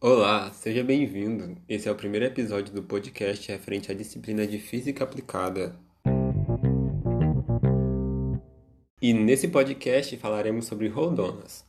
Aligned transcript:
Olá, 0.00 0.52
seja 0.52 0.84
bem-vindo. 0.84 1.56
Esse 1.68 1.88
é 1.88 1.90
o 1.90 1.94
primeiro 1.96 2.24
episódio 2.24 2.72
do 2.72 2.84
podcast 2.84 3.50
referente 3.50 3.90
à 3.90 3.94
disciplina 3.96 4.46
de 4.46 4.56
Física 4.56 5.02
Aplicada. 5.02 5.74
E 9.02 9.12
nesse 9.12 9.48
podcast 9.48 10.16
falaremos 10.18 10.66
sobre 10.66 10.86
roldonas. 10.86 11.64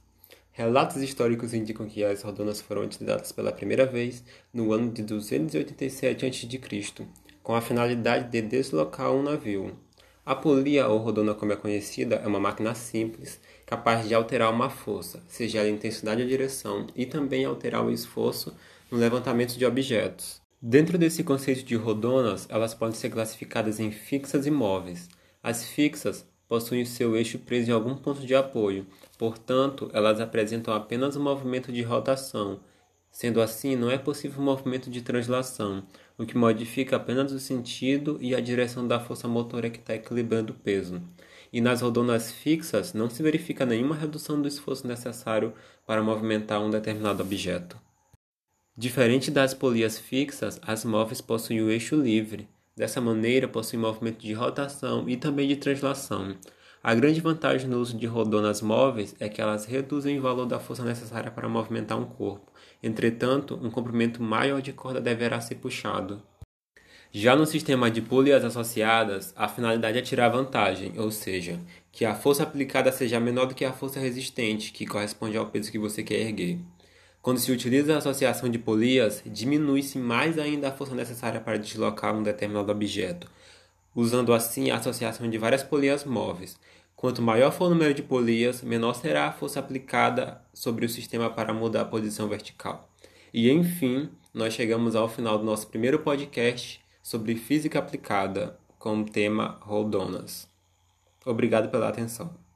Relatos 0.52 1.02
históricos 1.02 1.55
indicam 1.55 1.88
que 1.88 2.04
as 2.04 2.21
roldonas 2.21 2.62
foram 2.62 2.84
utilizadas 2.84 3.31
pela 3.31 3.52
primeira 3.52 3.88
vez 3.88 4.23
no 4.54 4.73
ano 4.73 4.91
de 4.91 5.02
287 5.02 6.27
a.C., 6.27 7.07
com 7.41 7.55
a 7.55 7.61
finalidade 7.61 8.30
de 8.30 8.43
deslocar 8.43 9.11
um 9.11 9.23
navio. 9.23 9.75
A 10.30 10.36
polia 10.36 10.88
ou 10.88 11.00
rodona, 11.00 11.34
como 11.34 11.54
é 11.54 11.55
conhecida, 11.55 12.18
é 12.18 12.27
uma 12.27 12.39
máquina 12.39 12.75
simples, 12.75 13.39
capaz 13.66 14.07
de 14.07 14.14
alterar 14.14 14.54
uma 14.54 14.70
força, 14.70 15.23
seja 15.27 15.57
ela 15.57 15.70
intensidade 15.70 16.21
ou 16.21 16.27
direção, 16.27 16.86
e 16.95 17.04
também 17.04 17.45
alterar 17.45 17.84
o 17.84 17.89
esforço 17.89 18.55
no 18.91 19.00
levantamento 19.00 19.57
de 19.57 19.66
objetos. 19.66 20.40
Dentro 20.62 20.99
desse 20.99 21.23
conceito 21.23 21.63
de 21.63 21.76
rodonas, 21.76 22.45
elas 22.48 22.76
podem 22.76 22.94
ser 22.94 23.09
classificadas 23.09 23.80
em 23.80 23.90
fixas 23.90 24.45
e 24.45 24.52
móveis. 24.52 25.09
As 25.41 25.66
fixas 25.66 26.27
possuem 26.48 26.85
seu 26.85 27.18
eixo 27.18 27.40
preso 27.40 27.71
em 27.71 27.73
algum 27.73 27.96
ponto 27.96 28.23
de 28.23 28.35
apoio, 28.35 28.85
portanto, 29.18 29.90
elas 29.96 30.21
apresentam 30.21 30.76
apenas 30.76 31.16
um 31.16 31.23
movimento 31.23 31.71
de 31.71 31.82
rotação, 31.82 32.59
Sendo 33.12 33.41
assim, 33.41 33.76
não 33.76 33.90
é 33.90 33.98
possível 33.98 34.41
movimento 34.41 34.90
de 34.90 35.02
translação, 35.02 35.84
o 36.18 36.26
que 36.26 36.38
modifica 36.38 36.95
apenas 36.95 37.32
o 37.32 37.40
sentido 37.40 38.18
e 38.22 38.35
a 38.35 38.40
direção 38.40 38.88
da 38.88 38.99
força 38.99 39.27
motora 39.27 39.70
que 39.70 39.80
está 39.80 39.95
equilibrando 39.95 40.54
o 40.54 40.55
peso. 40.55 41.02
E 41.52 41.59
nas 41.59 41.82
rodonas 41.82 42.32
fixas, 42.32 42.94
não 42.94 43.09
se 43.09 43.23
verifica 43.23 43.66
nenhuma 43.66 43.95
redução 43.95 44.41
do 44.41 44.48
esforço 44.48 44.85
necessário 44.88 45.54
para 45.85 46.04
movimentar 46.04 46.62
um 46.62 46.70
determinado 46.70 47.23
objeto. 47.23 47.80
Diferente 48.77 49.32
das 49.32 49.54
polias 49.54 49.98
fixas, 49.98 50.60
as 50.62 50.85
móveis 50.85 51.20
possuem 51.20 51.62
o 51.62 51.70
eixo 51.70 51.96
livre. 51.96 52.48
Dessa 52.77 53.02
maneira, 53.02 53.48
possuem 53.48 53.82
movimento 53.82 54.20
de 54.20 54.32
rotação 54.32 55.10
e 55.10 55.18
também 55.18 55.48
de 55.48 55.57
translação. 55.57 56.37
A 56.82 56.96
grande 56.96 57.20
vantagem 57.20 57.70
no 57.70 57.77
uso 57.80 57.98
de 57.98 58.05
rodonas 58.05 58.62
móveis 58.62 59.13
é 59.20 59.27
que 59.27 59.41
elas 59.41 59.66
reduzem 59.66 60.18
o 60.18 60.22
valor 60.22 60.46
da 60.46 60.62
força 60.62 60.84
necessária 60.84 61.30
para 61.30 61.49
movimentar 61.49 61.99
um 61.99 62.05
corpo. 62.05 62.49
Entretanto, 62.82 63.60
um 63.62 63.70
comprimento 63.70 64.24
maior 64.24 64.62
de 64.62 64.72
corda 64.72 65.02
deverá 65.02 65.41
ser 65.41 65.56
puxado. 65.56 66.22
Já 67.12 67.36
no 67.36 67.46
sistema 67.46 67.91
de 67.91 68.02
polias 68.02 68.46
associadas, 68.46 69.34
a 69.36 69.50
finalidade 69.50 69.97
é 69.97 70.02
tirar 70.02 70.30
vantagem, 70.30 70.94
ou 70.96 71.12
seja, 71.12 71.59
que 71.91 72.06
a 72.06 72.16
força 72.16 72.44
aplicada 72.44 72.91
seja 72.94 73.19
menor 73.19 73.47
do 73.47 73.56
que 73.56 73.66
a 73.66 73.74
força 73.74 74.00
resistente, 74.00 74.72
que 74.72 74.86
corresponde 74.86 75.36
ao 75.36 75.47
peso 75.47 75.72
que 75.72 75.80
você 75.80 76.02
quer 76.02 76.22
erguer. 76.22 76.59
Quando 77.22 77.40
se 77.40 77.52
utiliza 77.52 77.96
a 77.96 77.97
associação 77.97 78.47
de 78.47 78.58
polias, 78.58 79.22
diminui-se 79.25 79.97
mais 79.97 80.40
ainda 80.40 80.69
a 80.69 80.72
força 80.72 80.96
necessária 80.96 81.41
para 81.41 81.58
deslocar 81.58 82.16
um 82.16 82.24
determinado 82.24 82.72
objeto, 82.72 83.30
usando 84.00 84.34
assim 84.34 84.72
a 84.72 84.78
associação 84.78 85.30
de 85.30 85.38
várias 85.38 85.62
polias 85.62 86.06
móveis. 86.06 86.58
Quanto 86.96 87.22
maior 87.22 87.52
for 87.52 87.66
o 87.66 87.69
número 87.69 87.94
de 87.94 88.02
polias, 88.02 88.62
menor 88.62 88.94
será 88.94 89.28
a 89.28 89.31
força 89.31 89.59
aplicada 89.59 90.42
sobre 90.53 90.86
o 90.86 90.90
sistema 90.90 91.30
para 91.30 91.53
mudar 91.53 91.81
a 91.81 91.86
posição 91.86 92.28
vertical. 92.28 92.90
E 93.34 93.50
enfim, 93.50 94.09
nós 94.34 94.53
chegamos 94.53 94.96
ao 94.96 95.08
final 95.08 95.38
do 95.38 95.46
nosso 95.46 95.68
primeiro 95.68 96.00
podcast 96.00 96.81
sobre 97.02 97.36
física 97.36 97.80
aplicada 97.80 98.58
com 98.78 99.02
o 99.02 99.06
tema 99.06 99.58
roldonas. 99.62 100.50
Obrigado 101.25 101.70
pela 101.70 101.90
atenção. 101.90 102.49